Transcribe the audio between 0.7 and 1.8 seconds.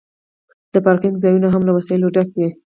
د پارکینګ ځایونه هم له